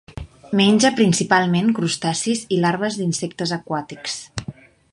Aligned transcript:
Menja 0.59 0.89
principalment 0.99 1.69
crustacis 1.79 2.41
i 2.57 2.59
larves 2.63 2.99
d'insectes 3.01 3.53
aquàtics. 3.59 4.17